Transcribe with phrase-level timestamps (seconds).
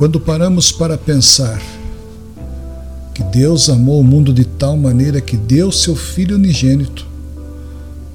[0.00, 1.60] Quando paramos para pensar
[3.12, 7.06] que Deus amou o mundo de tal maneira que deu seu Filho unigênito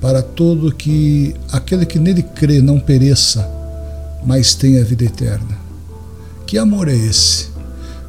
[0.02, 3.48] para todo que aquele que nele crê não pereça,
[4.26, 5.60] mas tenha vida eterna.
[6.48, 7.50] Que amor é esse?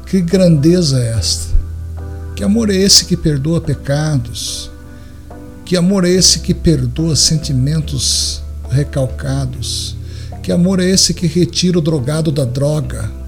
[0.07, 1.53] Que grandeza é esta?
[2.35, 4.71] Que amor é esse que perdoa pecados?
[5.63, 9.95] Que amor é esse que perdoa sentimentos recalcados?
[10.41, 13.26] Que amor é esse que retira o drogado da droga?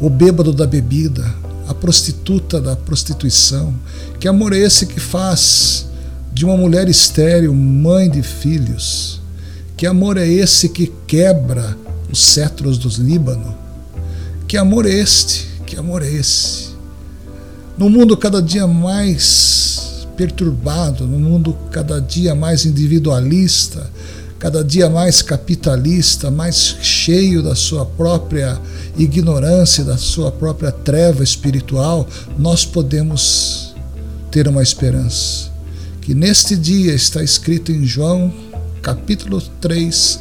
[0.00, 1.34] O bêbado da bebida,
[1.68, 3.74] a prostituta da prostituição.
[4.18, 5.86] Que amor é esse que faz
[6.32, 9.20] de uma mulher estéril mãe de filhos?
[9.76, 11.76] Que amor é esse que quebra
[12.10, 13.56] os cetros dos Líbano?
[14.48, 15.46] Que amor é este?
[15.66, 16.70] Que amor é esse?
[17.78, 23.90] No mundo cada dia mais perturbado, no mundo cada dia mais individualista,
[24.40, 28.58] cada dia mais capitalista, mais cheio da sua própria
[28.96, 33.74] ignorância, da sua própria treva espiritual, nós podemos
[34.30, 35.50] ter uma esperança.
[36.00, 38.32] Que neste dia está escrito em João,
[38.80, 40.20] capítulo 3,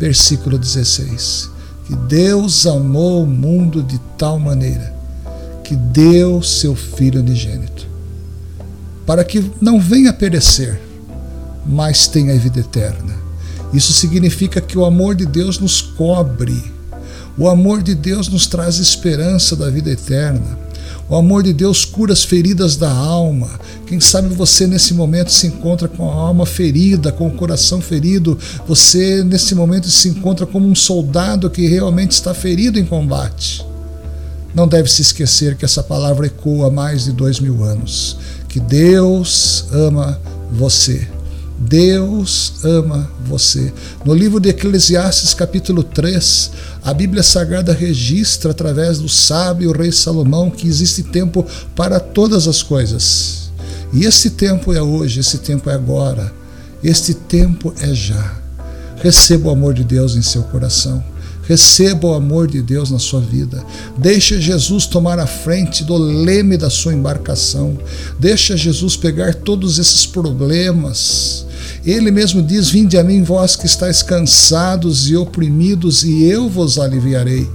[0.00, 1.48] versículo 16:
[1.86, 4.92] que Deus amou o mundo de tal maneira
[5.62, 7.86] que deu seu Filho unigênito,
[9.06, 10.80] para que não venha perecer
[11.66, 13.14] mas tem a vida eterna.
[13.72, 16.62] Isso significa que o amor de Deus nos cobre.
[17.38, 20.58] O amor de Deus nos traz esperança da vida eterna.
[21.08, 23.48] O amor de Deus cura as feridas da alma.
[23.86, 28.38] Quem sabe você nesse momento se encontra com a alma ferida, com o coração ferido.
[28.66, 33.64] Você nesse momento se encontra como um soldado que realmente está ferido em combate.
[34.54, 38.18] Não deve se esquecer que essa palavra ecoa há mais de dois mil anos.
[38.48, 40.20] Que Deus ama
[40.50, 41.08] você.
[41.68, 43.72] Deus ama você.
[44.04, 46.50] No livro de Eclesiastes, capítulo 3,
[46.82, 51.46] a Bíblia Sagrada registra, através do sábio rei Salomão, que existe tempo
[51.76, 53.52] para todas as coisas.
[53.92, 56.32] E esse tempo é hoje, esse tempo é agora,
[56.82, 58.38] este tempo é já.
[58.96, 61.02] Receba o amor de Deus em seu coração.
[61.44, 63.64] Receba o amor de Deus na sua vida.
[63.96, 67.78] Deixa Jesus tomar a frente do leme da sua embarcação.
[68.18, 71.46] Deixa Jesus pegar todos esses problemas
[71.90, 76.78] ele mesmo diz: Vinde a mim, vós que estáis cansados e oprimidos, e eu vos
[76.78, 77.48] aliviarei.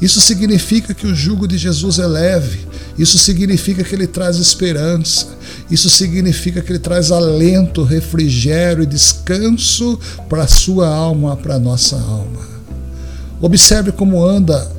[0.00, 2.66] Isso significa que o jugo de Jesus é leve,
[2.98, 5.28] isso significa que ele traz esperança,
[5.70, 9.98] isso significa que ele traz alento, refrigério e descanso
[10.28, 12.48] para a sua alma, para a nossa alma.
[13.40, 14.70] Observe como anda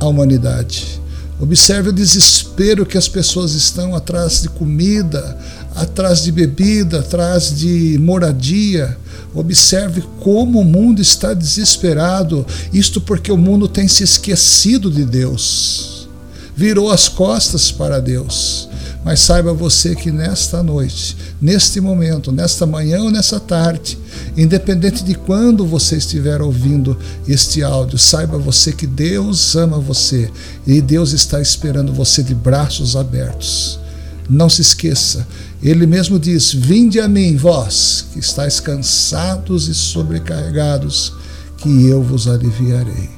[0.00, 0.97] a humanidade.
[1.40, 5.38] Observe o desespero que as pessoas estão atrás de comida,
[5.74, 8.96] atrás de bebida, atrás de moradia.
[9.32, 16.08] Observe como o mundo está desesperado, isto porque o mundo tem se esquecido de Deus,
[16.56, 18.67] virou as costas para Deus.
[19.08, 23.98] Mas saiba você que nesta noite, neste momento, nesta manhã ou nessa tarde,
[24.36, 26.94] independente de quando você estiver ouvindo
[27.26, 30.30] este áudio, saiba você que Deus ama você
[30.66, 33.80] e Deus está esperando você de braços abertos.
[34.28, 35.26] Não se esqueça,
[35.62, 41.14] ele mesmo diz: Vinde a mim, vós que estáis cansados e sobrecarregados,
[41.56, 43.08] que eu vos aliviarei.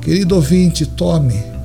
[0.00, 1.61] Querido ouvinte, tome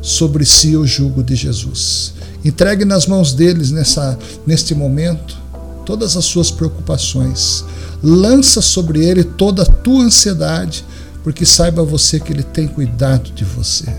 [0.00, 2.14] sobre si o jugo de Jesus.
[2.44, 5.36] Entregue nas mãos deles nessa, neste momento
[5.84, 7.64] todas as suas preocupações.
[8.02, 10.84] Lança sobre ele toda a tua ansiedade,
[11.22, 13.92] porque saiba você que ele tem cuidado de você.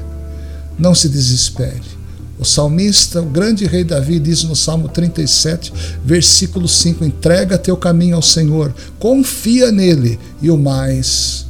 [0.79, 2.01] Não se desespere.
[2.39, 5.71] O salmista, o grande rei Davi, diz no Salmo 37,
[6.03, 11.45] versículo 5: Entrega teu caminho ao Senhor, confia nele, e o mais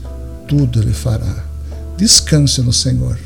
[0.49, 1.45] tudo ele fará.
[1.95, 3.17] Descanse no Senhor,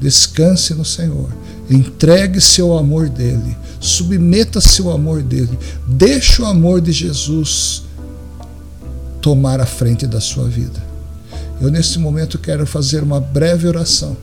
[0.00, 1.28] descanse no Senhor.
[1.70, 7.82] Entregue-se ao amor dele, submeta-se ao amor dele, deixe o amor de Jesus
[9.20, 10.82] tomar a frente da sua vida.
[11.60, 14.16] Eu, neste momento, quero fazer uma breve oração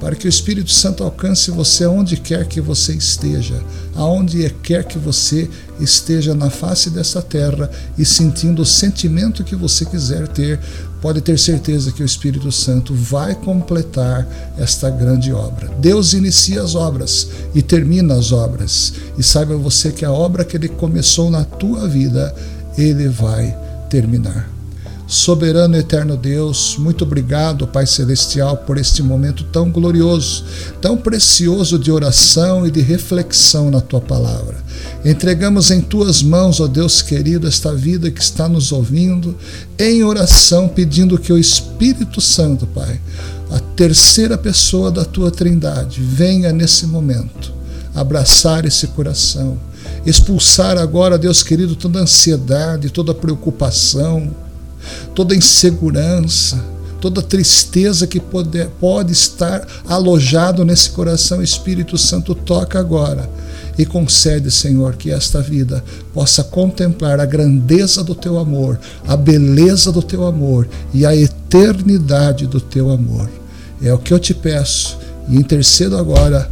[0.00, 3.60] para que o Espírito Santo alcance você aonde quer que você esteja,
[3.94, 5.50] aonde quer que você
[5.80, 10.60] esteja na face dessa terra e sentindo o sentimento que você quiser ter,
[11.00, 14.26] pode ter certeza que o Espírito Santo vai completar
[14.58, 15.70] esta grande obra.
[15.78, 18.94] Deus inicia as obras e termina as obras.
[19.16, 22.34] E saiba você que a obra que ele começou na tua vida,
[22.76, 23.56] ele vai
[23.88, 24.57] terminar.
[25.08, 30.44] Soberano eterno Deus, muito obrigado, Pai Celestial, por este momento tão glorioso,
[30.82, 34.62] tão precioso de oração e de reflexão na tua palavra.
[35.02, 39.34] Entregamos em tuas mãos, ó Deus querido, esta vida que está nos ouvindo,
[39.78, 43.00] em oração, pedindo que o Espírito Santo, Pai,
[43.50, 47.50] a terceira pessoa da tua trindade venha nesse momento
[47.94, 49.58] abraçar esse coração,
[50.04, 54.30] expulsar agora, Deus querido, toda ansiedade, toda preocupação,
[55.14, 56.62] toda insegurança,
[57.00, 61.42] toda tristeza que pode, pode estar alojado nesse coração.
[61.42, 63.28] Espírito Santo, toca agora
[63.78, 69.92] e concede, Senhor, que esta vida possa contemplar a grandeza do teu amor, a beleza
[69.92, 73.30] do teu amor e a eternidade do teu amor.
[73.80, 74.98] É o que eu te peço
[75.28, 76.50] e intercedo agora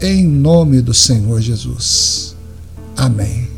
[0.00, 2.36] em nome do Senhor Jesus.
[2.96, 3.49] Amém.